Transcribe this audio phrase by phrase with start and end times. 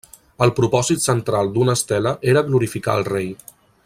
[0.45, 3.31] El propòsit central d'una estela era glorificar el rei.